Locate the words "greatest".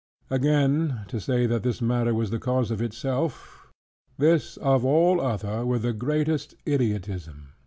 5.93-6.55